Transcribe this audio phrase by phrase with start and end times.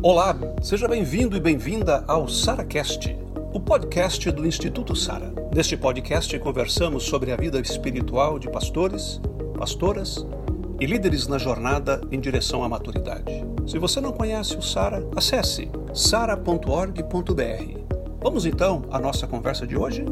[0.00, 3.18] Olá, seja bem-vindo e bem-vinda ao SaraCast,
[3.52, 5.32] o podcast do Instituto Sara.
[5.52, 9.20] Neste podcast conversamos sobre a vida espiritual de pastores,
[9.58, 10.24] pastoras
[10.78, 13.44] e líderes na jornada em direção à maturidade.
[13.66, 17.02] Se você não conhece o Sara, acesse sara.org.br.
[18.22, 20.04] Vamos então à nossa conversa de hoje?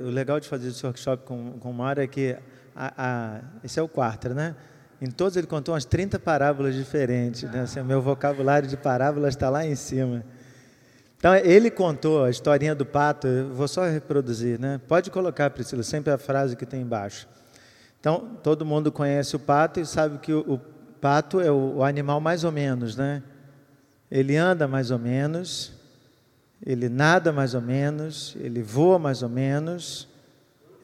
[0.00, 2.34] O legal de fazer esse workshop com, com o Mário é que
[2.74, 4.56] a, a, esse é o quarto, né?
[5.00, 7.42] Em todos ele contou umas 30 parábolas diferentes.
[7.42, 7.60] Né?
[7.60, 10.24] Assim, meu vocabulário de parábolas está lá em cima.
[11.18, 14.78] Então, ele contou a historinha do pato, eu vou só reproduzir, né?
[14.86, 17.26] Pode colocar, Priscila, sempre a frase que tem embaixo.
[17.98, 20.58] Então, todo mundo conhece o pato e sabe que o, o
[21.00, 23.22] pato é o, o animal mais ou menos, né?
[24.10, 25.72] Ele anda mais ou menos,
[26.64, 30.06] ele nada mais ou menos, ele voa mais ou menos,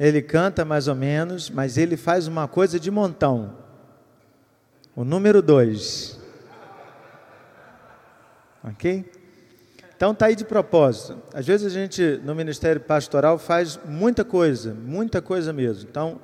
[0.00, 3.61] ele canta mais ou menos, mas ele faz uma coisa de montão.
[4.94, 6.20] O número dois.
[8.62, 9.10] Ok?
[9.96, 11.20] Então está aí de propósito.
[11.32, 15.88] Às vezes a gente, no Ministério Pastoral, faz muita coisa, muita coisa mesmo.
[15.88, 16.20] Então,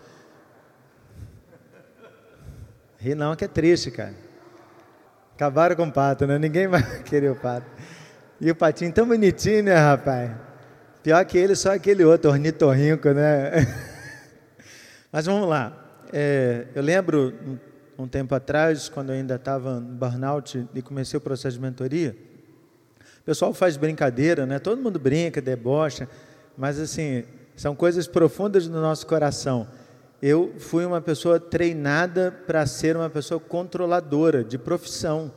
[2.98, 4.14] ri não que é triste, cara.
[5.34, 6.38] Acabaram com o pato, né?
[6.38, 7.66] Ninguém vai querer o pato.
[8.40, 10.32] E o patinho tão bonitinho, né, rapaz?
[11.02, 13.52] Pior que ele, só aquele outro, ornitorrinco, né?
[15.10, 15.72] Mas vamos lá.
[16.12, 17.32] É, eu lembro,
[17.98, 22.16] um tempo atrás, quando eu ainda estava no burnout e comecei o processo de mentoria,
[23.20, 24.60] o pessoal faz brincadeira, né?
[24.60, 26.08] Todo mundo brinca, debocha,
[26.56, 27.24] mas assim,
[27.56, 29.66] são coisas profundas no nosso coração.
[30.22, 35.32] Eu fui uma pessoa treinada para ser uma pessoa controladora de profissão.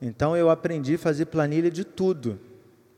[0.00, 2.38] Então eu aprendi a fazer planilha de tudo.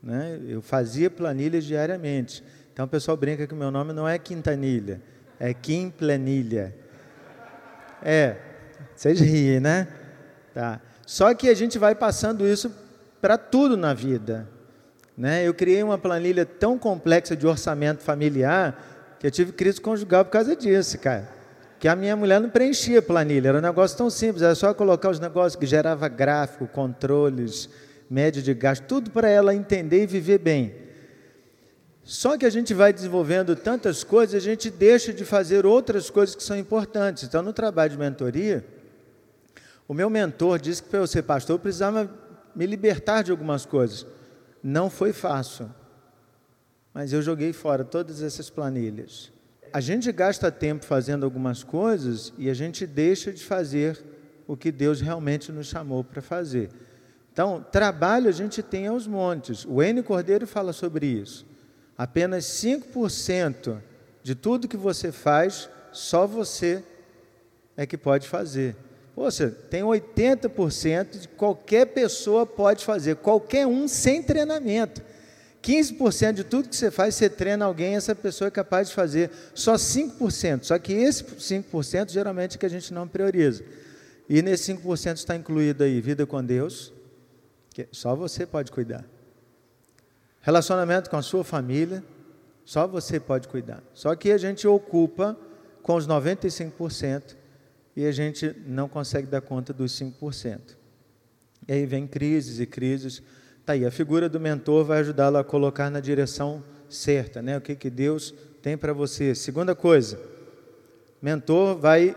[0.01, 0.39] Né?
[0.47, 2.43] Eu fazia planilhas diariamente.
[2.71, 5.01] Então o pessoal brinca que o meu nome não é Quintanilha,
[5.39, 6.75] é Kim Planilha.
[8.01, 8.37] É,
[8.95, 9.87] vocês riem, né?
[10.53, 10.81] Tá.
[11.05, 12.71] Só que a gente vai passando isso
[13.21, 14.47] para tudo na vida.
[15.17, 15.45] Né?
[15.45, 20.31] Eu criei uma planilha tão complexa de orçamento familiar que eu tive crise conjugal por
[20.31, 21.27] causa disso, cara.
[21.77, 24.73] Que a minha mulher não preenchia a planilha, era um negócio tão simples, era só
[24.73, 27.69] colocar os negócios que gerava gráfico, controles,
[28.09, 30.88] média de gasto, tudo para ela entender e viver bem.
[32.09, 36.33] Só que a gente vai desenvolvendo tantas coisas, a gente deixa de fazer outras coisas
[36.33, 37.21] que são importantes.
[37.21, 38.65] Então, no trabalho de mentoria,
[39.87, 42.09] o meu mentor disse que para eu ser pastor eu precisava
[42.55, 44.07] me libertar de algumas coisas.
[44.63, 45.69] Não foi fácil,
[46.95, 49.31] mas eu joguei fora todas essas planilhas.
[49.71, 54.03] A gente gasta tempo fazendo algumas coisas e a gente deixa de fazer
[54.47, 56.71] o que Deus realmente nos chamou para fazer.
[57.31, 59.63] Então, trabalho a gente tem aos montes.
[59.63, 61.47] O N Cordeiro fala sobre isso.
[61.99, 63.81] Apenas 5%
[64.23, 66.81] de tudo que você faz, só você
[67.75, 68.73] é que pode fazer.
[69.13, 75.01] Poxa, tem 80% de qualquer pessoa pode fazer, qualquer um sem treinamento.
[75.61, 79.29] 15% de tudo que você faz, você treina alguém, essa pessoa é capaz de fazer.
[79.53, 80.63] Só 5%.
[80.63, 83.61] Só que esse 5% geralmente é que a gente não prioriza.
[84.29, 86.93] E nesse 5% está incluído aí vida com Deus,
[87.71, 89.03] que só você pode cuidar.
[90.41, 92.03] Relacionamento com a sua família,
[92.65, 93.83] só você pode cuidar.
[93.93, 95.37] Só que a gente ocupa
[95.81, 97.35] com os 95%
[97.95, 100.77] e a gente não consegue dar conta dos 5%.
[101.67, 103.21] E aí vem crises e crises.
[103.65, 107.57] Tá aí, a figura do mentor vai ajudá-lo a colocar na direção certa, né?
[107.57, 109.35] O que, que Deus tem para você.
[109.35, 110.19] Segunda coisa,
[111.21, 112.15] mentor vai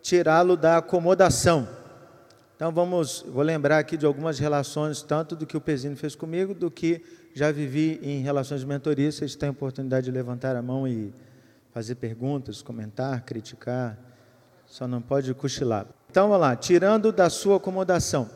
[0.00, 1.68] tirá-lo da acomodação.
[2.56, 6.54] Então vamos, vou lembrar aqui de algumas relações, tanto do que o Pezino fez comigo,
[6.54, 9.12] do que já vivi em relações de mentoria.
[9.12, 11.12] Vocês têm a oportunidade de levantar a mão e
[11.72, 13.98] fazer perguntas, comentar, criticar
[14.66, 15.86] só não pode cochilar.
[16.10, 18.28] Então, vamos lá, tirando da sua acomodação.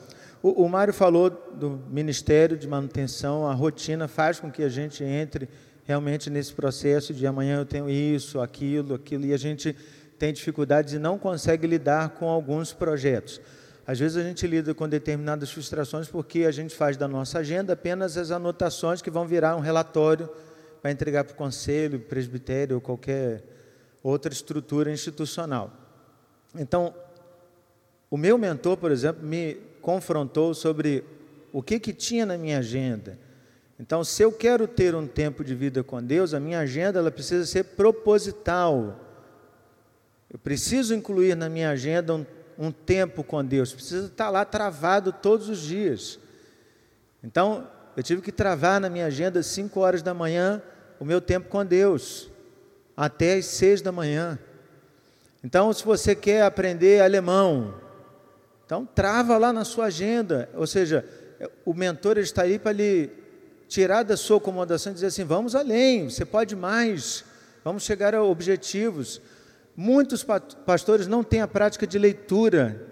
[0.42, 5.02] O, o Mário falou do Ministério de Manutenção, a rotina faz com que a gente
[5.02, 5.48] entre
[5.84, 9.74] realmente nesse processo de amanhã eu tenho isso, aquilo, aquilo, e a gente
[10.18, 13.40] tem dificuldades e não consegue lidar com alguns projetos.
[13.90, 17.72] Às vezes a gente lida com determinadas frustrações porque a gente faz da nossa agenda
[17.72, 20.30] apenas as anotações que vão virar um relatório
[20.80, 23.42] para entregar para o conselho, presbitério ou qualquer
[24.00, 25.72] outra estrutura institucional.
[26.54, 26.94] Então,
[28.08, 31.02] o meu mentor, por exemplo, me confrontou sobre
[31.52, 33.18] o que, que tinha na minha agenda.
[33.76, 37.10] Então, se eu quero ter um tempo de vida com Deus, a minha agenda ela
[37.10, 39.00] precisa ser proposital.
[40.32, 42.24] Eu preciso incluir na minha agenda um,
[42.60, 46.18] um tempo com Deus, precisa estar lá travado todos os dias.
[47.24, 47.66] Então,
[47.96, 50.62] eu tive que travar na minha agenda, 5 horas da manhã,
[51.00, 52.30] o meu tempo com Deus,
[52.94, 54.38] até as 6 da manhã.
[55.42, 57.74] Então, se você quer aprender alemão,
[58.70, 60.48] Então, trava lá na sua agenda.
[60.54, 61.04] Ou seja,
[61.64, 63.10] o mentor está aí para lhe
[63.66, 67.24] tirar da sua acomodação e dizer assim: vamos além, você pode mais,
[67.64, 69.20] vamos chegar a objetivos.
[69.76, 70.24] Muitos
[70.66, 72.86] pastores não têm a prática de leitura.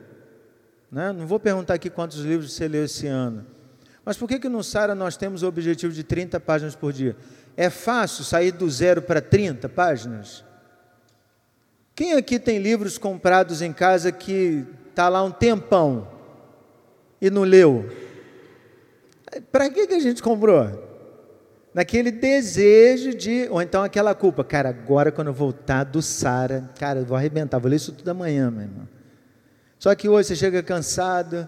[0.91, 1.13] Né?
[1.13, 3.47] Não vou perguntar aqui quantos livros você leu esse ano.
[4.05, 7.15] Mas por que, que no Sara nós temos o objetivo de 30 páginas por dia?
[7.57, 10.45] É fácil sair do zero para 30 páginas?
[11.95, 16.09] Quem aqui tem livros comprados em casa que está lá um tempão
[17.21, 17.91] e não leu?
[19.53, 20.88] Para que, que a gente comprou?
[21.75, 27.01] Naquele desejo de, ou então aquela culpa, cara, agora quando eu voltar do Sara, cara,
[27.01, 28.89] eu vou arrebentar, vou ler isso tudo amanhã, meu irmão.
[29.79, 31.47] Só que hoje você chega cansado,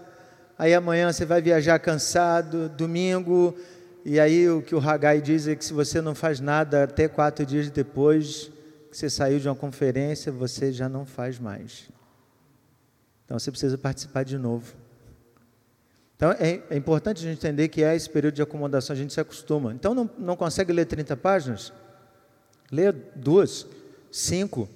[0.57, 3.55] aí amanhã você vai viajar cansado, domingo,
[4.05, 7.07] e aí o que o Hagai diz é que se você não faz nada até
[7.07, 8.51] quatro dias depois
[8.89, 11.89] que você saiu de uma conferência, você já não faz mais.
[13.25, 14.80] Então você precisa participar de novo.
[16.21, 19.11] Então é, é importante a gente entender que é esse período de acomodação, a gente
[19.11, 19.73] se acostuma.
[19.73, 21.73] Então não, não consegue ler 30 páginas?
[22.71, 23.65] Lê duas,
[24.11, 24.69] cinco,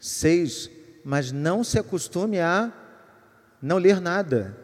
[0.00, 0.68] seis,
[1.04, 2.72] mas não se acostume a
[3.62, 4.58] não ler nada.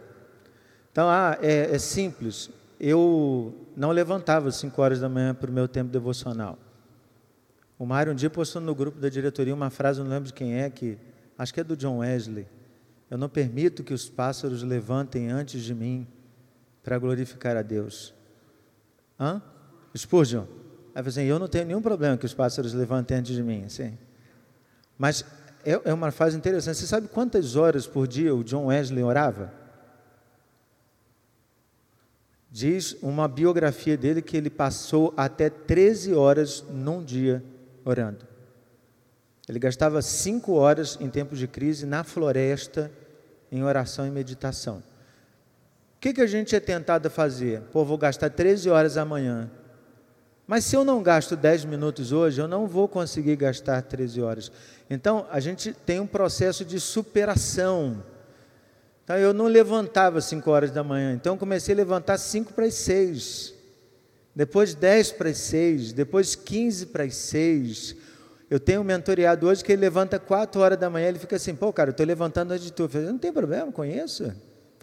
[0.91, 2.51] Então, ah, é, é simples.
[2.81, 6.59] Eu não levantava às 5 horas da manhã para o meu tempo devocional.
[7.79, 10.61] O Mário um dia postou no grupo da diretoria uma frase, não lembro de quem
[10.61, 10.99] é, que
[11.39, 12.49] acho que é do John Wesley.
[13.09, 16.05] Eu não permito que os pássaros levantem antes de mim
[16.85, 18.15] para glorificar a Deus.
[19.19, 19.41] Hã?
[19.97, 20.45] Spurgeon.
[20.95, 23.99] Aí assim, eu não tenho nenhum problema que os pássaros levantem antes de mim, assim.
[24.99, 25.25] Mas
[25.65, 26.77] é, é uma frase interessante.
[26.77, 29.53] Você sabe quantas horas por dia o John Wesley orava?
[32.51, 37.43] Diz uma biografia dele que ele passou até 13 horas num dia
[37.85, 38.27] orando.
[39.49, 42.91] Ele gastava cinco horas em tempos de crise na floresta,
[43.51, 44.83] em oração e meditação
[46.05, 47.63] que, que a gente é tentado a fazer?
[47.73, 49.51] Pô, vou gastar 13 horas amanhã.
[50.47, 54.53] Mas se eu não gasto 10 minutos hoje, eu não vou conseguir gastar 13 horas.
[54.91, 58.05] Então, a gente tem um processo de superação.
[59.03, 62.75] Então, eu não levantava 5 horas da manhã, então comecei a levantar 5 para as
[62.75, 63.55] 6.
[64.37, 67.97] Depois 10 para as 6, depois 15 para as 6.
[68.51, 71.55] Eu tenho um mentoreado hoje que ele levanta 4 horas da manhã, ele fica assim,
[71.55, 72.83] pô, cara, eu estou levantando antes de tu.
[72.83, 74.31] Eu falei, não tem problema, conheço.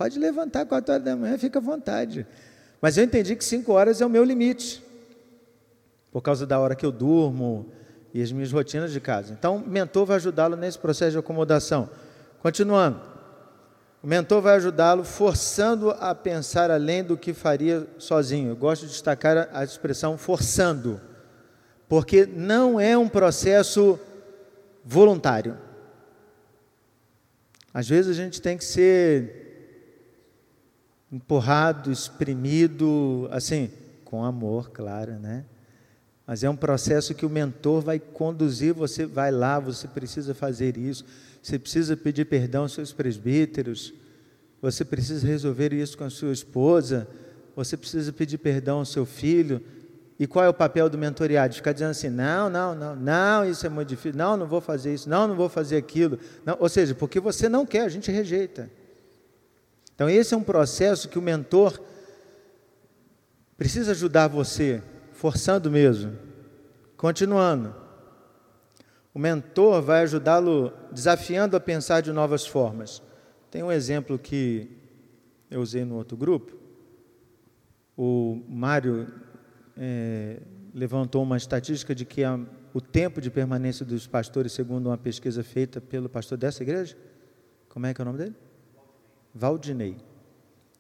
[0.02, 2.26] Pode levantar 4 horas da manhã, fica à vontade.
[2.82, 4.84] Mas eu entendi que 5 horas é o meu limite,
[6.12, 7.68] por causa da hora que eu durmo
[8.12, 9.32] e as minhas rotinas de casa.
[9.32, 11.88] Então, o mentor vai ajudá-lo nesse processo de acomodação.
[12.40, 13.00] Continuando,
[14.02, 18.50] o mentor vai ajudá-lo forçando a pensar além do que faria sozinho.
[18.50, 21.00] Eu gosto de destacar a expressão forçando,
[21.88, 24.00] porque não é um processo
[24.84, 25.60] voluntário.
[27.72, 29.51] Às vezes a gente tem que ser
[31.12, 33.70] empurrado, exprimido, assim,
[34.06, 35.44] com amor, claro, né?
[36.26, 40.78] Mas é um processo que o mentor vai conduzir, você vai lá, você precisa fazer
[40.78, 41.04] isso,
[41.42, 43.94] você precisa pedir perdão aos seus presbíteros,
[44.62, 47.08] você precisa resolver isso com a sua esposa,
[47.56, 49.62] você precisa pedir perdão ao seu filho.
[50.18, 51.56] E qual é o papel do mentoriado?
[51.56, 54.94] Ficar dizendo assim: não, não, não, não, isso é muito difícil, não, não vou fazer
[54.94, 56.20] isso, não, não vou fazer aquilo.
[56.46, 58.70] Não, ou seja, porque você não quer, a gente rejeita.
[60.02, 61.80] Então, esse é um processo que o mentor
[63.56, 64.82] precisa ajudar você,
[65.14, 66.18] forçando mesmo.
[66.98, 67.76] Continuando.
[69.14, 73.00] O mentor vai ajudá-lo desafiando a pensar de novas formas.
[73.52, 74.76] Tem um exemplo que
[75.52, 76.58] eu usei no outro grupo.
[77.96, 79.08] O Mário
[79.78, 80.42] é,
[80.74, 82.40] levantou uma estatística de que a,
[82.74, 86.98] o tempo de permanência dos pastores, segundo uma pesquisa feita pelo pastor dessa igreja,
[87.70, 88.36] como é que é o nome dele?
[89.34, 89.98] Valdinei.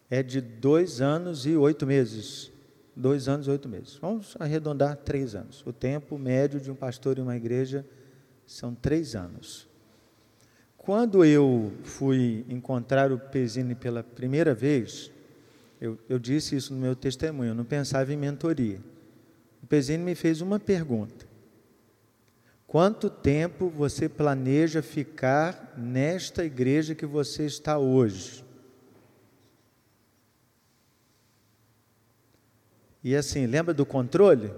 [0.09, 2.51] É de dois anos e oito meses.
[2.95, 3.95] Dois anos e oito meses.
[3.95, 5.63] Vamos arredondar três anos.
[5.65, 7.85] O tempo médio de um pastor em uma igreja
[8.45, 9.67] são três anos.
[10.77, 15.11] Quando eu fui encontrar o Pesini pela primeira vez,
[15.79, 18.79] eu, eu disse isso no meu testemunho, eu não pensava em mentoria.
[19.63, 21.30] O Pesini me fez uma pergunta.
[22.71, 28.45] Quanto tempo você planeja ficar nesta igreja que você está hoje?
[33.03, 34.53] E assim, lembra do controle?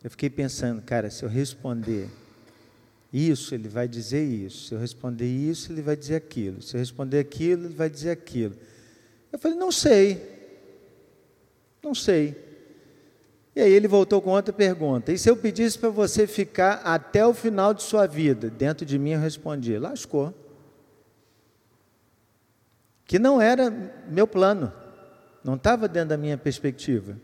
[0.00, 2.08] Eu fiquei pensando, cara, se eu responder
[3.12, 4.68] isso, ele vai dizer isso.
[4.68, 6.62] Se eu responder isso, ele vai dizer aquilo.
[6.62, 8.54] Se eu responder aquilo, ele vai dizer aquilo.
[9.32, 10.22] Eu falei, não sei.
[11.82, 12.51] Não sei.
[13.54, 15.12] E aí ele voltou com outra pergunta.
[15.12, 18.48] E se eu pedisse para você ficar até o final de sua vida?
[18.48, 20.34] Dentro de mim eu respondi: lascou.
[23.04, 23.70] que não era
[24.08, 24.72] meu plano,
[25.44, 27.16] não estava dentro da minha perspectiva.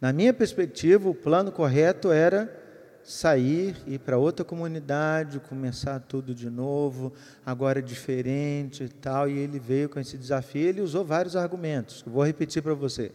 [0.00, 2.62] Na minha perspectiva, o plano correto era
[3.04, 7.12] sair, ir para outra comunidade, começar tudo de novo,
[7.46, 9.28] agora diferente e tal.
[9.28, 10.68] E ele veio com esse desafio.
[10.68, 13.12] Ele usou vários argumentos, vou repetir para você.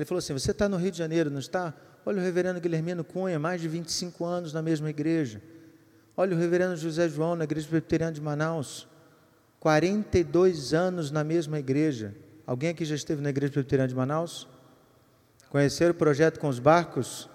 [0.00, 1.74] Ele falou assim: Você está no Rio de Janeiro, não está?
[2.06, 5.42] Olha o reverendo Guilhermino Cunha, mais de 25 anos na mesma igreja.
[6.16, 8.88] Olha o reverendo José João, na igreja presbiteriana de Manaus.
[9.58, 12.14] 42 anos na mesma igreja.
[12.46, 14.48] Alguém aqui já esteve na igreja presbiteriana de Manaus?
[15.50, 17.28] Conheceram o projeto com os barcos?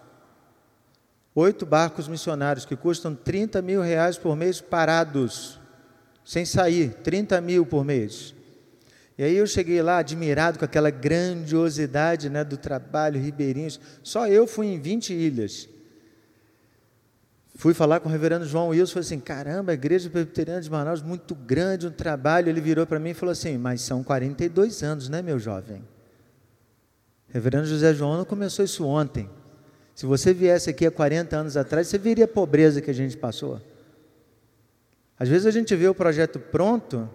[1.35, 5.59] Oito barcos missionários que custam 30 mil reais por mês parados,
[6.23, 8.34] sem sair, 30 mil por mês.
[9.17, 13.79] E aí eu cheguei lá admirado com aquela grandiosidade né, do trabalho, ribeirinhos.
[14.03, 15.69] Só eu fui em 20 ilhas.
[17.57, 21.01] Fui falar com o reverendo João Wilson, falei assim, caramba, a igreja presbiteriana de Manaus,
[21.01, 22.49] muito grande, um trabalho.
[22.49, 25.81] Ele virou para mim e falou assim, mas são 42 anos, né, meu jovem?
[27.29, 29.29] Reverendo José João não começou isso ontem.
[29.95, 33.15] Se você viesse aqui há 40 anos atrás, você veria a pobreza que a gente
[33.15, 33.61] passou.
[35.17, 37.09] Às vezes a gente vê o projeto pronto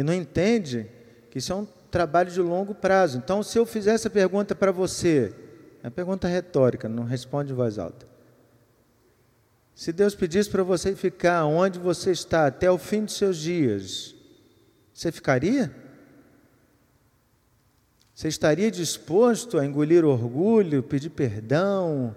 [0.00, 0.86] e não entende
[1.30, 3.18] que isso é um trabalho de longo prazo.
[3.18, 5.30] Então, se eu fizer essa pergunta para você,
[5.82, 8.06] é uma pergunta retórica, não responde em voz alta.
[9.74, 14.14] Se Deus pedisse para você ficar onde você está até o fim dos seus dias,
[14.94, 15.70] você ficaria?
[18.14, 22.16] Você estaria disposto a engolir orgulho, pedir perdão?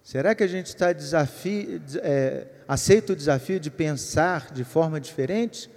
[0.00, 5.73] Será que a gente está desafio, é, aceita o desafio de pensar de forma diferente?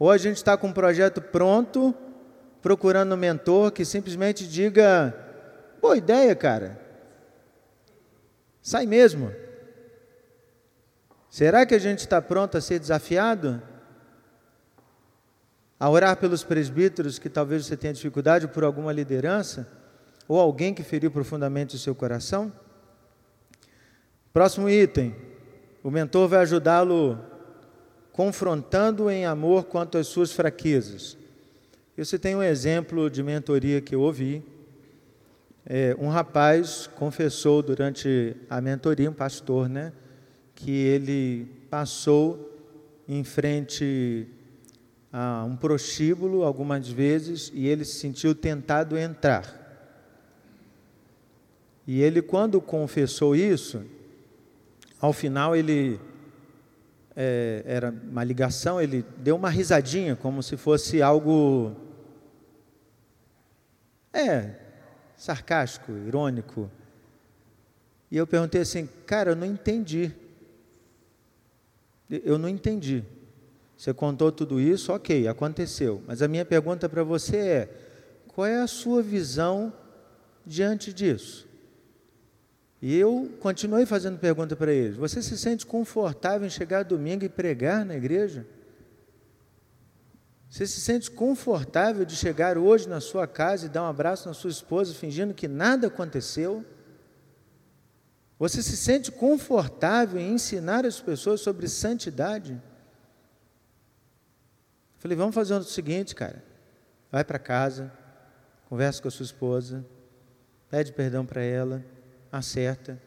[0.00, 1.94] Ou a gente está com um projeto pronto,
[2.60, 5.14] procurando um mentor que simplesmente diga:
[5.80, 6.80] boa ideia, cara,
[8.60, 9.30] sai mesmo.
[11.30, 13.62] Será que a gente está pronto a ser desafiado?
[15.80, 19.66] a orar pelos presbíteros que talvez você tenha dificuldade por alguma liderança,
[20.28, 22.52] ou alguém que feriu profundamente o seu coração?
[24.30, 25.16] Próximo item:
[25.82, 27.18] o mentor vai ajudá-lo
[28.12, 31.16] confrontando em amor quanto às suas fraquezas.
[31.96, 34.42] Eu citei um exemplo de mentoria que eu ouvi.
[35.66, 39.92] É, um rapaz confessou durante a mentoria, um pastor, né,
[40.54, 42.50] que ele passou
[43.06, 44.26] em frente
[45.12, 49.60] a um prostíbulo algumas vezes e ele se sentiu tentado a entrar.
[51.86, 53.82] E ele, quando confessou isso,
[55.00, 55.98] ao final ele
[57.16, 61.74] é, era uma ligação, ele deu uma risadinha, como se fosse algo.
[64.12, 64.54] É,
[65.16, 66.70] sarcástico, irônico.
[68.10, 70.12] E eu perguntei assim, cara, eu não entendi.
[72.08, 73.04] Eu não entendi.
[73.76, 76.02] Você contou tudo isso, ok, aconteceu.
[76.06, 77.68] Mas a minha pergunta para você é:
[78.26, 79.72] qual é a sua visão
[80.44, 81.48] diante disso?
[82.82, 87.28] E eu continuei fazendo pergunta para eles: você se sente confortável em chegar domingo e
[87.28, 88.46] pregar na igreja?
[90.48, 94.34] Você se sente confortável de chegar hoje na sua casa e dar um abraço na
[94.34, 96.64] sua esposa fingindo que nada aconteceu?
[98.36, 102.60] Você se sente confortável em ensinar as pessoas sobre santidade?
[104.98, 106.42] Falei, vamos fazer o seguinte, cara.
[107.12, 107.92] Vai para casa,
[108.68, 109.84] conversa com a sua esposa,
[110.68, 111.84] pede perdão para ela,
[112.30, 113.00] acerta.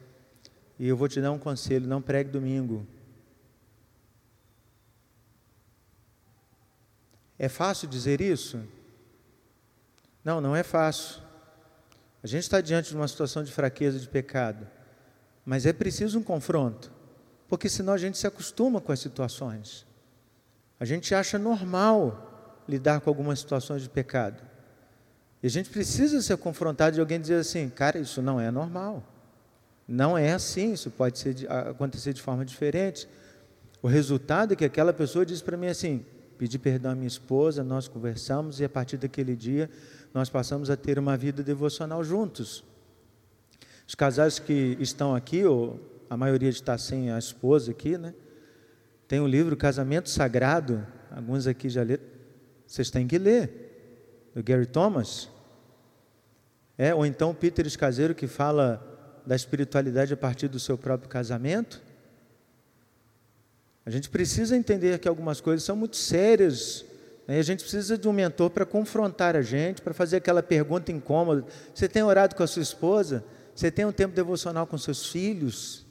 [0.80, 2.86] E eu vou te dar um conselho: não pregue domingo.
[7.38, 8.64] É fácil dizer isso?
[10.24, 11.22] Não, não é fácil.
[12.24, 14.66] A gente está diante de uma situação de fraqueza, de pecado.
[15.46, 16.90] Mas é preciso um confronto,
[17.50, 19.86] porque senão a gente se acostuma com as situações.
[20.80, 24.42] A gente acha normal lidar com algumas situações de pecado.
[25.42, 29.04] E a gente precisa ser confrontado de alguém dizer assim, cara, isso não é normal.
[29.88, 33.08] Não é assim, isso pode ser, acontecer de forma diferente.
[33.82, 36.06] O resultado é que aquela pessoa diz para mim assim:
[36.38, 39.70] pedi perdão à minha esposa, nós conversamos e a partir daquele dia
[40.14, 42.64] nós passamos a ter uma vida devocional juntos.
[43.88, 48.14] Os casais que estão aqui, ou a maioria está sem a esposa aqui, né?
[49.08, 52.04] Tem o livro Casamento Sagrado, alguns aqui já leram.
[52.66, 55.30] Vocês têm que ler, do Gary Thomas.
[56.78, 58.93] É, ou então Peter Escaseiro que fala
[59.26, 61.82] da espiritualidade a partir do seu próprio casamento.
[63.86, 66.86] A gente precisa entender que algumas coisas são muito sérias.
[67.28, 67.40] Né?
[67.40, 71.46] A gente precisa de um mentor para confrontar a gente, para fazer aquela pergunta incômoda.
[71.74, 73.24] Você tem orado com a sua esposa?
[73.54, 75.86] Você tem um tempo devocional com seus filhos?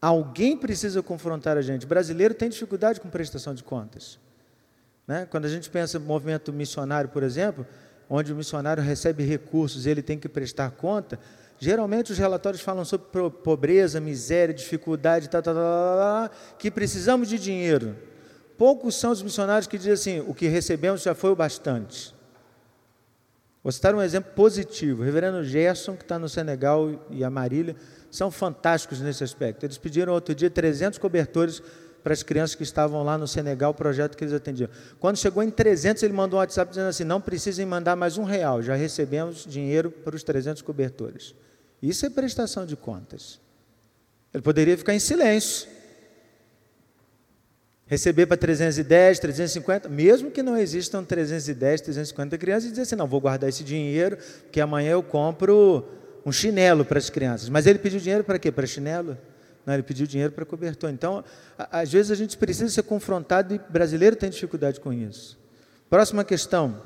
[0.00, 1.84] Alguém precisa confrontar a gente.
[1.84, 4.18] O brasileiro tem dificuldade com prestação de contas.
[5.06, 5.26] Né?
[5.26, 7.66] Quando a gente pensa no movimento missionário, por exemplo,
[8.14, 11.18] onde o missionário recebe recursos e ele tem que prestar conta,
[11.58, 13.06] geralmente os relatórios falam sobre
[13.42, 17.96] pobreza, miséria, dificuldade, tá, tá, tá, que precisamos de dinheiro.
[18.58, 22.14] Poucos são os missionários que dizem assim: o que recebemos já foi o bastante.
[23.62, 25.00] Vou citar um exemplo positivo.
[25.00, 27.76] O reverendo Gerson, que está no Senegal, e a Marília,
[28.10, 29.64] são fantásticos nesse aspecto.
[29.64, 31.62] Eles pediram outro dia 300 cobertores
[32.02, 34.68] para as crianças que estavam lá no Senegal, o projeto que eles atendiam.
[34.98, 38.24] Quando chegou em 300, ele mandou um WhatsApp dizendo assim: não precisem mandar mais um
[38.24, 41.34] real, já recebemos dinheiro para os 300 cobertores.
[41.82, 43.40] Isso é prestação de contas.
[44.32, 45.68] Ele poderia ficar em silêncio.
[47.86, 53.06] Receber para 310, 350, mesmo que não existam 310, 350 crianças, e dizer assim: não,
[53.06, 55.84] vou guardar esse dinheiro, porque amanhã eu compro
[56.24, 57.48] um chinelo para as crianças.
[57.48, 58.50] Mas ele pediu dinheiro para quê?
[58.50, 59.18] Para chinelo?
[59.64, 60.90] Não, ele pediu dinheiro para cobertor.
[60.90, 61.24] Então,
[61.56, 65.38] às vezes a gente precisa ser confrontado e brasileiro tem dificuldade com isso.
[65.88, 66.82] Próxima questão.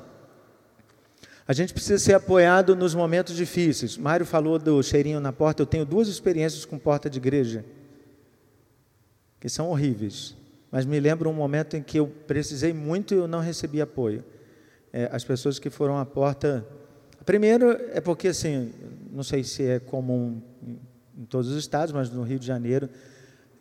[1.47, 3.97] A gente precisa ser apoiado nos momentos difíceis.
[3.97, 5.61] Mário falou do cheirinho na porta.
[5.61, 7.63] Eu tenho duas experiências com porta de igreja
[9.39, 10.35] que são horríveis.
[10.69, 14.23] Mas me lembro um momento em que eu precisei muito e eu não recebi apoio.
[14.91, 16.65] É, as pessoas que foram à porta.
[17.25, 18.73] Primeiro é porque assim,
[19.11, 20.41] não sei se é comum
[21.17, 22.89] em todos os estados, mas no Rio de Janeiro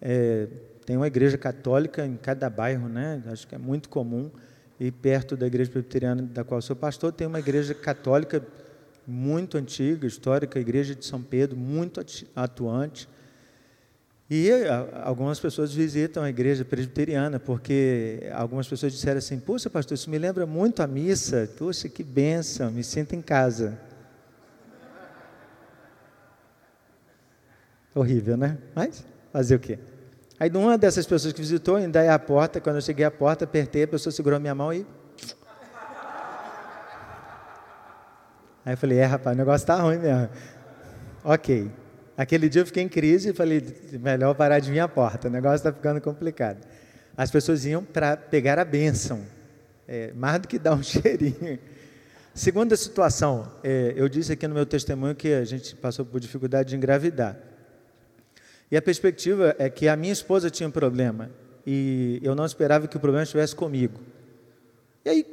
[0.00, 0.48] é,
[0.84, 3.22] tem uma igreja católica em cada bairro, né?
[3.26, 4.30] Acho que é muito comum.
[4.78, 8.46] E perto da igreja presbiteriana da qual sou pastor, tem uma igreja católica
[9.06, 13.08] muito antiga, histórica, a igreja de São Pedro, muito atuante.
[14.28, 14.50] E
[15.04, 20.18] algumas pessoas visitam a igreja presbiteriana, porque algumas pessoas disseram assim: Poxa, pastor, isso me
[20.18, 21.48] lembra muito a missa.
[21.56, 23.78] Poxa, que benção, me sinto em casa.
[27.96, 28.58] Horrível, né?
[28.74, 29.78] Mas fazer o quê?
[30.38, 32.60] Aí, uma dessas pessoas que visitou, ainda é a porta.
[32.60, 34.86] Quando eu cheguei à porta, apertei, a pessoa segurou minha mão e.
[38.66, 40.28] Aí eu falei: É, rapaz, o negócio está ruim mesmo.
[41.24, 41.70] Ok.
[42.18, 45.30] Aquele dia eu fiquei em crise e falei: Melhor parar de vir à porta, o
[45.30, 46.66] negócio está ficando complicado.
[47.16, 49.22] As pessoas iam para pegar a bênção,
[49.88, 51.58] é, mais do que dar um cheirinho.
[52.34, 56.68] Segunda situação, é, eu disse aqui no meu testemunho que a gente passou por dificuldade
[56.68, 57.55] de engravidar.
[58.70, 61.30] E a perspectiva é que a minha esposa tinha um problema
[61.66, 64.00] e eu não esperava que o problema estivesse comigo.
[65.04, 65.26] E aí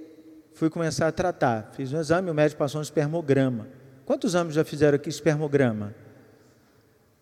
[0.53, 1.71] fui começar a tratar.
[1.75, 3.67] Fiz um exame, o médico passou um espermograma.
[4.05, 5.93] Quantos anos já fizeram aqui espermograma?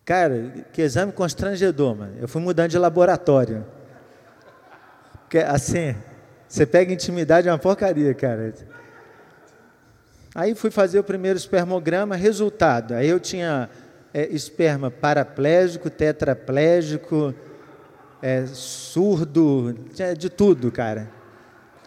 [0.03, 2.17] Cara, que exame constrangedor, mano.
[2.19, 3.65] Eu fui mudando de laboratório.
[5.21, 5.95] Porque assim,
[6.47, 8.53] você pega intimidade, é uma porcaria, cara.
[10.35, 12.93] Aí fui fazer o primeiro espermograma, resultado.
[12.93, 13.69] Aí eu tinha
[14.13, 17.33] é, esperma paraplégico, tetraplégico,
[18.21, 21.09] é, surdo, tinha de tudo, cara.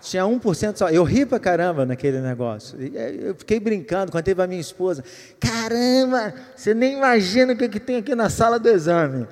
[0.01, 0.91] Tinha 1% só.
[0.91, 2.79] Eu ri pra caramba naquele negócio.
[2.95, 5.03] É, eu fiquei brincando, contei pra minha esposa.
[5.41, 9.27] Caramba, você nem imagina o que, que tem aqui na sala do exame.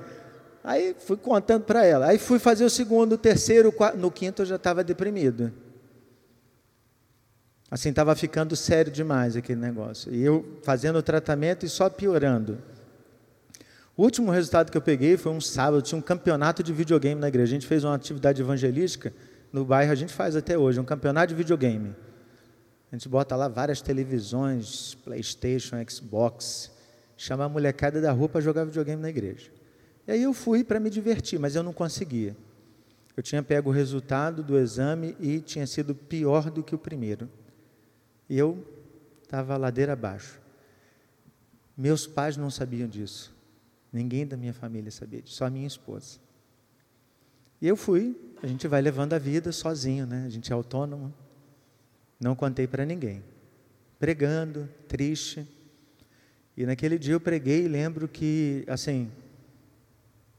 [0.64, 2.06] Aí fui contando para ela.
[2.06, 3.98] Aí fui fazer o segundo, o terceiro, o quarto.
[3.98, 5.52] No quinto eu já estava deprimido.
[7.70, 10.12] Assim, estava ficando sério demais aquele negócio.
[10.14, 12.58] E eu fazendo o tratamento e só piorando.
[14.02, 17.28] O último resultado que eu peguei foi um sábado, tinha um campeonato de videogame na
[17.28, 17.52] igreja.
[17.52, 19.14] A gente fez uma atividade evangelística
[19.52, 21.94] no bairro, a gente faz até hoje, um campeonato de videogame.
[22.90, 26.72] A gente bota lá várias televisões, PlayStation, Xbox,
[27.16, 29.52] chama a molecada da rua para jogar videogame na igreja.
[30.04, 32.36] E aí eu fui para me divertir, mas eu não conseguia.
[33.16, 37.30] Eu tinha pego o resultado do exame e tinha sido pior do que o primeiro.
[38.28, 38.66] E eu
[39.22, 40.40] estava ladeira abaixo.
[41.78, 43.40] Meus pais não sabiam disso.
[43.92, 46.18] Ninguém da minha família sabia disso, só a minha esposa.
[47.60, 50.24] E eu fui, a gente vai levando a vida sozinho, né?
[50.26, 51.12] A gente é autônomo.
[52.18, 53.22] Não contei para ninguém.
[53.98, 55.46] Pregando, triste.
[56.56, 59.10] E naquele dia eu preguei e lembro que, assim,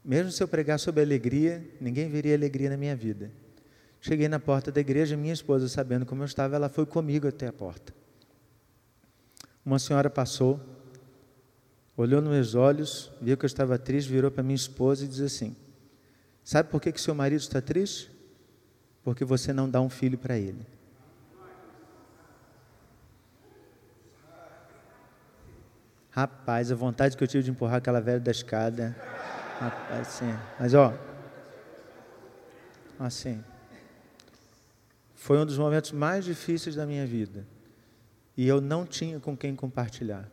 [0.04, 3.30] mesmo se eu pregar sobre alegria, ninguém veria alegria na minha vida.
[4.00, 7.46] Cheguei na porta da igreja, minha esposa, sabendo como eu estava, ela foi comigo até
[7.46, 7.94] a porta.
[9.64, 10.60] Uma senhora passou,
[11.96, 15.24] olhou nos meus olhos, viu que eu estava triste, virou para minha esposa e disse
[15.24, 15.56] assim:
[16.42, 18.10] Sabe por que, que seu marido está triste?
[19.02, 20.66] Porque você não dá um filho para ele.
[26.10, 28.96] Rapaz, a vontade que eu tive de empurrar aquela velha da escada.
[29.58, 30.32] Rapaz, sim.
[30.60, 30.96] Mas ó,
[32.98, 33.42] assim,
[35.14, 37.46] foi um dos momentos mais difíceis da minha vida.
[38.36, 40.28] E eu não tinha com quem compartilhar.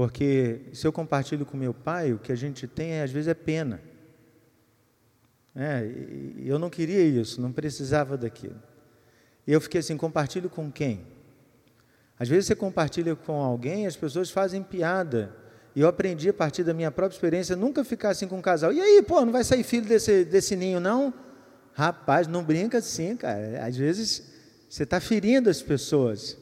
[0.00, 3.28] Porque se eu compartilho com meu pai, o que a gente tem é, às vezes
[3.28, 3.82] é pena.
[5.54, 5.86] É,
[6.38, 8.56] eu não queria isso, não precisava daquilo.
[9.46, 11.04] E eu fiquei assim: compartilho com quem?
[12.18, 15.36] Às vezes você compartilha com alguém, as pessoas fazem piada.
[15.76, 18.72] E eu aprendi a partir da minha própria experiência nunca ficar assim com um casal.
[18.72, 21.12] E aí, pô, não vai sair filho desse, desse ninho, não?
[21.74, 23.66] Rapaz, não brinca assim, cara.
[23.66, 24.32] Às vezes
[24.66, 26.38] você está ferindo as pessoas.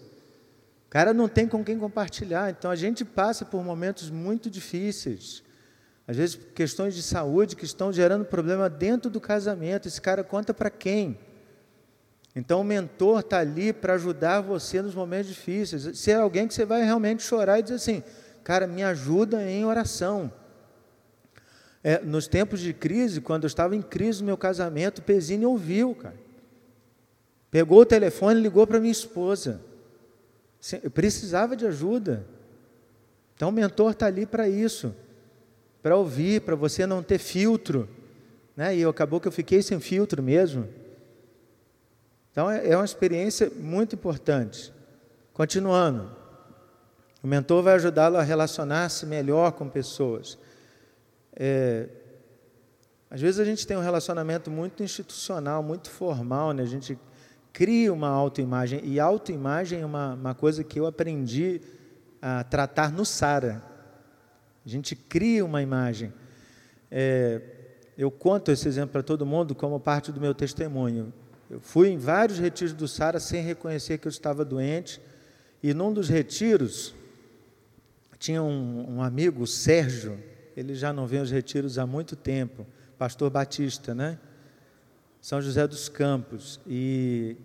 [0.89, 2.51] O cara não tem com quem compartilhar.
[2.51, 5.43] Então a gente passa por momentos muito difíceis.
[6.07, 9.87] Às vezes questões de saúde que estão gerando problema dentro do casamento.
[9.87, 11.19] Esse cara conta para quem?
[12.35, 15.99] Então o mentor está ali para ajudar você nos momentos difíceis.
[15.99, 18.03] Se é alguém que você vai realmente chorar e dizer assim,
[18.43, 20.33] cara, me ajuda em oração.
[21.85, 25.45] É, nos tempos de crise, quando eu estava em crise no meu casamento, o Pesini
[25.45, 26.17] ouviu, cara.
[27.51, 29.61] Pegou o telefone e ligou para minha esposa.
[30.83, 32.27] Eu precisava de ajuda.
[33.35, 34.95] Então o mentor está ali para isso,
[35.83, 37.89] para ouvir, para você não ter filtro.
[38.57, 38.77] Né?
[38.77, 40.69] E acabou que eu fiquei sem filtro mesmo.
[42.33, 44.73] Então é, é uma experiência muito importante.
[45.33, 46.11] Continuando,
[47.23, 50.37] o mentor vai ajudá-lo a relacionar-se melhor com pessoas.
[51.35, 51.89] É,
[53.11, 56.63] às vezes a gente tem um relacionamento muito institucional, muito formal, né?
[56.63, 56.99] a gente
[57.59, 61.61] cria uma autoimagem, e autoimagem é uma, uma coisa que eu aprendi
[62.23, 63.61] a tratar no Sara.
[64.65, 66.13] A gente cria uma imagem.
[66.89, 67.43] É,
[67.97, 71.13] eu conto esse exemplo para todo mundo como parte do meu testemunho.
[71.51, 75.01] Eu fui em vários retiros do Sara sem reconhecer que eu estava doente,
[75.61, 76.95] e num dos retiros
[78.21, 80.17] tinha um, um amigo, o Sérgio,
[80.57, 82.65] ele já não vem aos retiros há muito tempo,
[82.97, 84.17] pastor Batista, né?
[85.21, 86.61] São José dos Campos.
[86.65, 87.37] E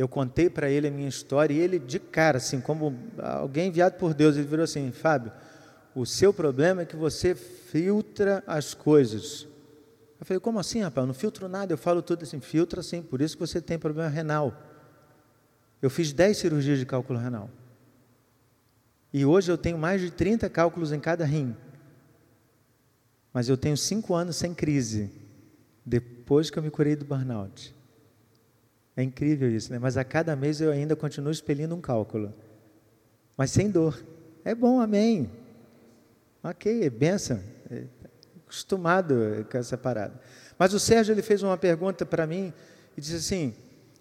[0.00, 3.96] eu contei para ele a minha história e ele, de cara, assim, como alguém enviado
[3.98, 5.30] por Deus, ele virou assim: Fábio,
[5.94, 9.46] o seu problema é que você filtra as coisas.
[10.18, 11.02] Eu falei: Como assim, rapaz?
[11.02, 13.78] Eu não filtro nada, eu falo tudo assim, filtra assim, por isso que você tem
[13.78, 14.58] problema renal.
[15.82, 17.50] Eu fiz 10 cirurgias de cálculo renal.
[19.12, 21.54] E hoje eu tenho mais de 30 cálculos em cada rim.
[23.34, 25.10] Mas eu tenho cinco anos sem crise,
[25.84, 27.74] depois que eu me curei do burnout.
[28.96, 29.78] É incrível isso, né?
[29.78, 32.34] Mas a cada mês eu ainda continuo expelindo um cálculo.
[33.36, 34.02] Mas sem dor.
[34.44, 35.30] É bom, amém.
[36.42, 37.40] Ok, é benção.
[37.70, 37.84] É
[38.44, 40.20] acostumado com essa parada.
[40.58, 42.52] Mas o Sérgio ele fez uma pergunta para mim
[42.96, 43.54] e disse assim: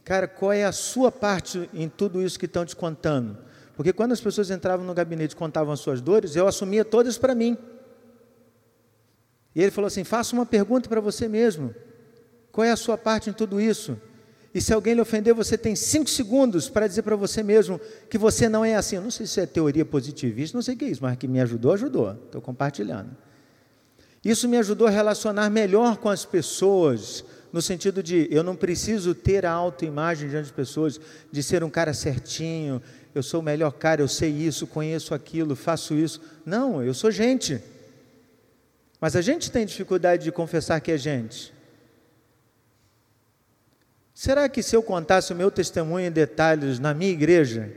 [0.04, 3.38] Cara, qual é a sua parte em tudo isso que estão te contando?
[3.76, 7.18] Porque quando as pessoas entravam no gabinete e contavam as suas dores, eu assumia todas
[7.18, 7.58] para mim.
[9.56, 11.74] E ele falou assim: faça uma pergunta para você mesmo.
[12.52, 14.02] Qual é a sua parte em tudo isso?
[14.54, 18.18] E se alguém lhe ofender, você tem cinco segundos para dizer para você mesmo que
[18.18, 18.96] você não é assim.
[18.96, 21.28] Eu não sei se é teoria positivista, não sei o que é isso, mas que
[21.28, 22.12] me ajudou, ajudou.
[22.12, 23.16] Estou compartilhando.
[24.24, 29.14] Isso me ajudou a relacionar melhor com as pessoas, no sentido de eu não preciso
[29.14, 31.00] ter a autoimagem diante das pessoas,
[31.32, 32.82] de ser um cara certinho,
[33.14, 36.22] eu sou o melhor cara, eu sei isso, conheço aquilo, faço isso.
[36.46, 37.62] Não, eu sou gente.
[39.00, 41.54] Mas a gente tem dificuldade de confessar que é gente.
[44.20, 47.74] Será que se eu contasse o meu testemunho em detalhes na minha igreja,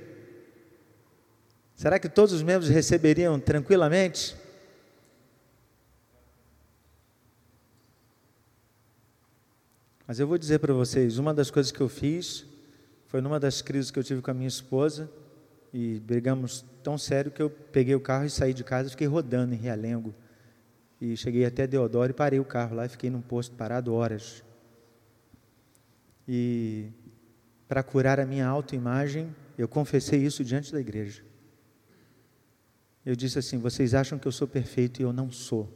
[1.77, 4.35] será que todos os membros receberiam tranquilamente?
[10.05, 12.45] Mas eu vou dizer para vocês, uma das coisas que eu fiz
[13.07, 15.09] foi numa das crises que eu tive com a minha esposa
[15.73, 19.07] e brigamos tão sério que eu peguei o carro e saí de casa, e fiquei
[19.07, 20.13] rodando em Realengo
[21.01, 24.43] e cheguei até Deodoro e parei o carro lá e fiquei num posto parado horas.
[26.27, 26.91] E
[27.69, 31.23] para curar a minha autoimagem, eu confessei isso diante da igreja.
[33.05, 35.73] Eu disse assim: vocês acham que eu sou perfeito e eu não sou.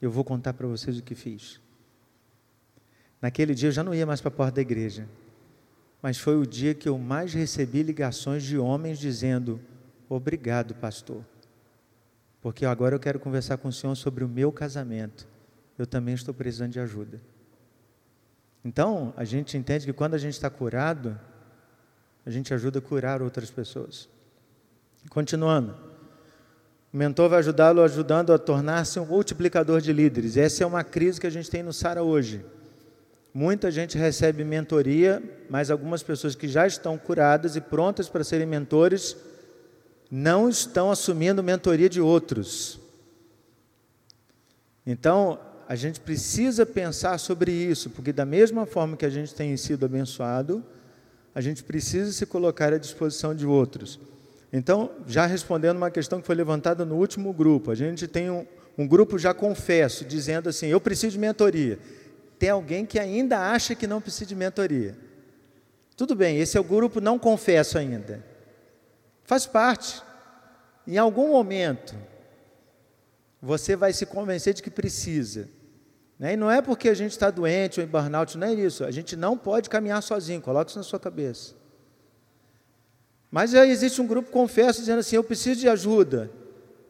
[0.00, 1.60] Eu vou contar para vocês o que fiz.
[3.20, 5.06] Naquele dia eu já não ia mais para a porta da igreja,
[6.02, 9.60] mas foi o dia que eu mais recebi ligações de homens dizendo:
[10.08, 11.24] Obrigado, pastor
[12.40, 15.28] porque agora eu quero conversar com o Senhor sobre o meu casamento.
[15.76, 17.20] Eu também estou precisando de ajuda.
[18.64, 21.18] Então, a gente entende que quando a gente está curado,
[22.24, 24.08] a gente ajuda a curar outras pessoas.
[25.08, 25.74] Continuando.
[26.92, 30.36] O mentor vai ajudá-lo ajudando a tornar-se um multiplicador de líderes.
[30.36, 32.44] Essa é uma crise que a gente tem no Sara hoje.
[33.32, 38.46] Muita gente recebe mentoria, mas algumas pessoas que já estão curadas e prontas para serem
[38.46, 39.16] mentores
[40.10, 42.80] não estão assumindo mentoria de outros.
[44.84, 45.38] Então,
[45.70, 49.86] a gente precisa pensar sobre isso, porque da mesma forma que a gente tem sido
[49.86, 50.64] abençoado,
[51.32, 54.00] a gente precisa se colocar à disposição de outros.
[54.52, 58.44] Então, já respondendo uma questão que foi levantada no último grupo, a gente tem um,
[58.76, 61.78] um grupo já confesso, dizendo assim: eu preciso de mentoria.
[62.36, 64.98] Tem alguém que ainda acha que não precisa de mentoria.
[65.96, 68.24] Tudo bem, esse é o grupo não confesso ainda.
[69.22, 70.02] Faz parte.
[70.84, 71.94] Em algum momento,
[73.40, 75.59] você vai se convencer de que precisa.
[76.20, 76.34] Né?
[76.34, 78.84] E não é porque a gente está doente ou em burnout, não é isso.
[78.84, 81.54] A gente não pode caminhar sozinho, coloque isso na sua cabeça.
[83.30, 86.30] Mas já existe um grupo, confesso, dizendo assim: eu preciso de ajuda,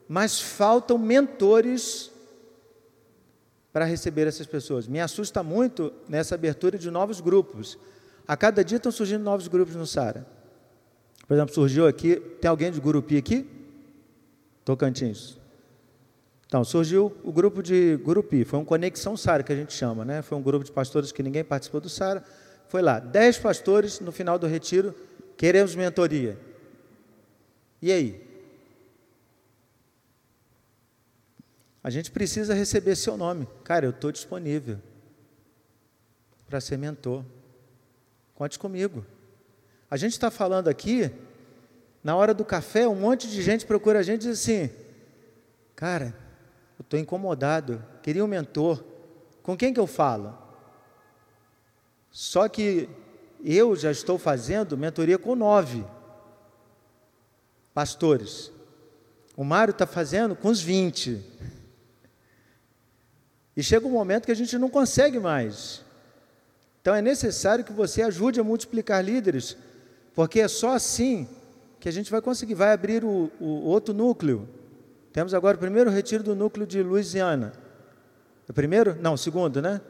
[0.09, 2.11] mas faltam mentores
[3.73, 4.89] para receber essas pessoas.
[4.89, 7.79] Me assusta muito nessa abertura de novos grupos.
[8.27, 10.27] A cada dia estão surgindo novos grupos no Sara.
[11.29, 13.49] Por exemplo, surgiu aqui, tem alguém de Gurupi aqui?
[14.65, 15.40] Tocantins.
[16.51, 20.21] Então, surgiu o grupo de Gurupi, foi um Conexão Sara que a gente chama, né?
[20.21, 22.25] Foi um grupo de pastores que ninguém participou do Sara.
[22.67, 24.93] Foi lá, dez pastores no final do retiro,
[25.37, 26.37] queremos mentoria.
[27.81, 28.29] E aí?
[31.85, 33.47] A gente precisa receber seu nome.
[33.63, 34.81] Cara, eu estou disponível
[36.49, 37.25] para ser mentor.
[38.35, 39.07] Conte comigo.
[39.89, 41.13] A gente está falando aqui,
[42.03, 44.69] na hora do café, um monte de gente procura a gente e diz assim:
[45.77, 46.13] Cara,
[46.81, 48.83] eu estou incomodado, queria um mentor.
[49.43, 50.35] Com quem que eu falo?
[52.11, 52.89] Só que
[53.45, 55.85] eu já estou fazendo mentoria com nove
[57.75, 58.51] pastores.
[59.37, 61.23] O Mário está fazendo com os vinte.
[63.55, 65.85] E chega um momento que a gente não consegue mais.
[66.81, 69.55] Então é necessário que você ajude a multiplicar líderes,
[70.15, 71.29] porque é só assim
[71.79, 74.49] que a gente vai conseguir, vai abrir o, o outro núcleo.
[75.13, 77.53] Temos agora o primeiro retiro do núcleo de Louisiana.
[78.49, 78.97] O primeiro?
[79.01, 79.81] Não, o segundo, né?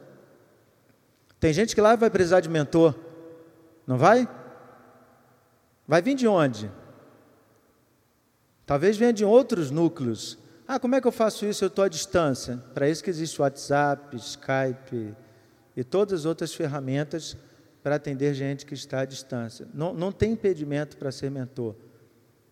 [1.39, 2.95] Tem gente que lá vai precisar de mentor.
[3.85, 4.27] Não vai?
[5.87, 6.71] Vai vir de onde?
[8.65, 10.37] Talvez venha de outros núcleos.
[10.67, 11.63] Ah, como é que eu faço isso?
[11.63, 12.57] Eu estou à distância.
[12.73, 15.15] Para isso que existe o WhatsApp, Skype
[15.75, 17.35] e todas as outras ferramentas
[17.83, 19.67] para atender gente que está à distância.
[19.73, 21.75] Não, não tem impedimento para ser mentor.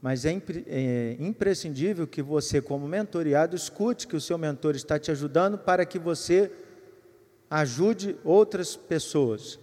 [0.02, 5.12] Mas é, é imprescindível que você, como mentoriado, escute que o seu mentor está te
[5.12, 6.52] ajudando para que você
[7.50, 9.60] ajude outras pessoas.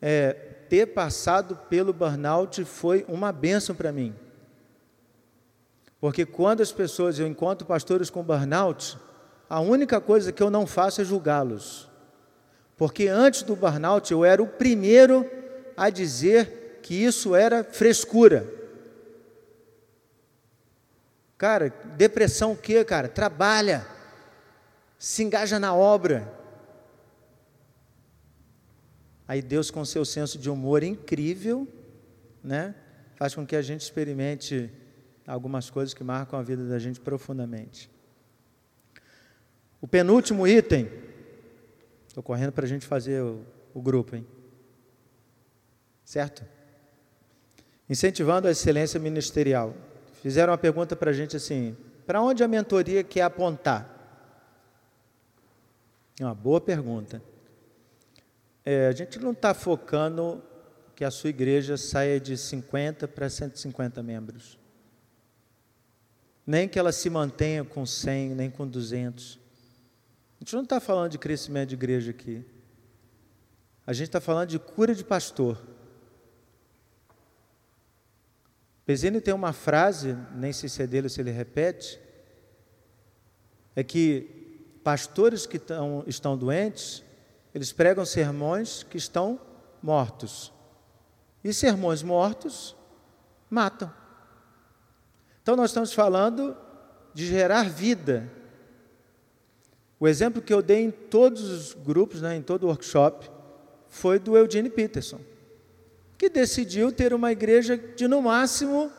[0.00, 0.32] É,
[0.68, 4.14] ter passado pelo burnout foi uma benção para mim.
[6.00, 8.98] Porque quando as pessoas, eu encontro pastores com burnout,
[9.48, 11.88] a única coisa que eu não faço é julgá-los.
[12.76, 15.28] Porque antes do burnout eu era o primeiro
[15.76, 18.46] a dizer que isso era frescura.
[21.38, 23.08] Cara, depressão o quê, cara?
[23.08, 23.86] Trabalha,
[24.98, 26.32] se engaja na obra.
[29.28, 31.68] Aí Deus, com seu senso de humor incrível,
[32.42, 32.74] né,
[33.16, 34.72] faz com que a gente experimente
[35.26, 37.90] algumas coisas que marcam a vida da gente profundamente.
[39.80, 40.90] O penúltimo item,
[42.06, 43.44] estou correndo para a gente fazer o,
[43.74, 44.26] o grupo, hein?
[46.04, 46.44] Certo?
[47.90, 49.74] Incentivando a excelência ministerial.
[50.26, 53.88] Fizeram uma pergunta para a gente assim: para onde a mentoria quer apontar?
[56.18, 57.22] É uma boa pergunta.
[58.64, 60.42] É, a gente não está focando
[60.96, 64.58] que a sua igreja saia de 50 para 150 membros.
[66.44, 69.38] Nem que ela se mantenha com 100, nem com 200.
[70.40, 72.44] A gente não está falando de crescimento de igreja aqui.
[73.86, 75.75] A gente está falando de cura de pastor.
[78.86, 82.00] Pesini tem uma frase, nem sei se é dele ou se ele repete,
[83.74, 87.02] é que pastores que tão, estão doentes,
[87.52, 89.40] eles pregam sermões que estão
[89.82, 90.52] mortos.
[91.42, 92.76] E sermões mortos
[93.50, 93.92] matam.
[95.42, 96.56] Então nós estamos falando
[97.12, 98.32] de gerar vida.
[99.98, 103.28] O exemplo que eu dei em todos os grupos, né, em todo o workshop,
[103.88, 105.20] foi do Eugene Peterson
[106.16, 108.90] que decidiu ter uma igreja de no máximo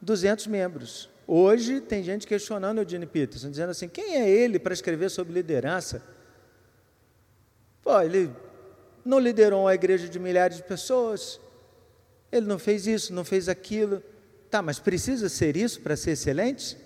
[0.00, 1.08] 200 membros.
[1.26, 5.32] Hoje tem gente questionando o Eugene Peterson, dizendo assim: quem é ele para escrever sobre
[5.32, 6.02] liderança?
[7.82, 8.30] Pô, ele
[9.04, 11.40] não liderou uma igreja de milhares de pessoas,
[12.30, 14.02] ele não fez isso, não fez aquilo.
[14.50, 16.76] Tá, mas precisa ser isso para ser excelente?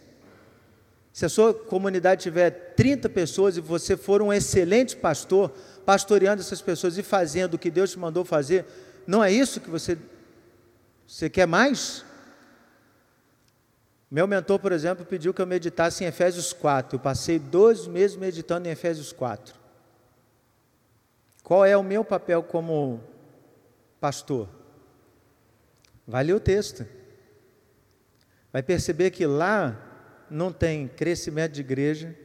[1.13, 5.51] Se a sua comunidade tiver 30 pessoas e você for um excelente pastor,
[5.87, 8.67] pastoreando essas pessoas e fazendo o que Deus te mandou fazer,
[9.07, 9.99] não é isso que você,
[11.07, 12.05] você quer mais?
[14.11, 16.97] Meu mentor, por exemplo, pediu que eu meditasse em Efésios 4.
[16.97, 19.55] Eu passei dois meses meditando em Efésios 4.
[21.43, 23.03] Qual é o meu papel como
[24.01, 24.49] pastor?
[26.07, 26.87] Vai ler o texto.
[28.53, 29.77] vai perceber que lá
[30.31, 32.17] não tem crescimento de igreja,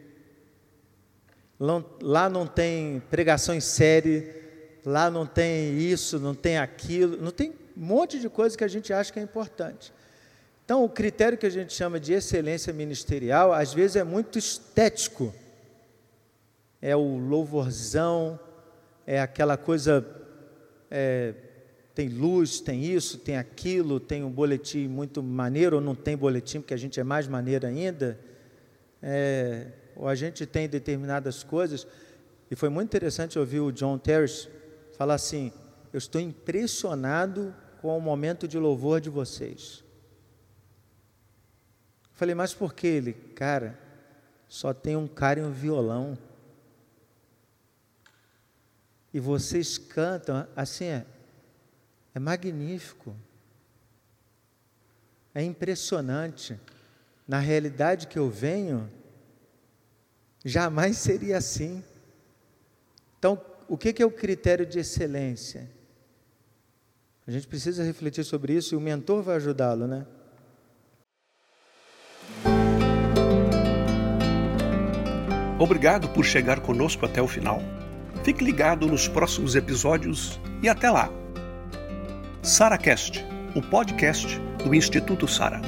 [1.59, 4.48] lá não tem pregação em série,
[4.85, 8.67] lá não tem isso, não tem aquilo, não tem um monte de coisa que a
[8.67, 9.93] gente acha que é importante.
[10.69, 15.33] Então, o critério que a gente chama de excelência ministerial, às vezes é muito estético.
[16.79, 18.39] É o louvorzão,
[19.07, 20.05] é aquela coisa,
[20.91, 21.33] é,
[21.95, 26.59] tem luz, tem isso, tem aquilo, tem um boletim muito maneiro, ou não tem boletim,
[26.61, 28.19] porque a gente é mais maneiro ainda.
[29.01, 31.87] É, ou a gente tem determinadas coisas.
[32.51, 34.29] E foi muito interessante ouvir o John Terry
[34.99, 35.51] falar assim:
[35.91, 39.83] Eu estou impressionado com o momento de louvor de vocês.
[42.13, 43.13] Falei, mas por que ele?
[43.13, 43.79] Cara,
[44.47, 46.17] só tem um cara e um violão.
[49.13, 51.05] E vocês cantam, assim, é,
[52.13, 53.15] é magnífico.
[55.33, 56.59] É impressionante.
[57.25, 58.91] Na realidade que eu venho,
[60.43, 61.83] Jamais seria assim.
[63.17, 65.69] Então, o que é o critério de excelência?
[67.25, 70.05] A gente precisa refletir sobre isso e o mentor vai ajudá-lo, né?
[75.59, 77.61] Obrigado por chegar conosco até o final.
[78.23, 81.11] Fique ligado nos próximos episódios e até lá.
[82.41, 83.23] SaraCast,
[83.55, 85.61] o podcast do Instituto Sara.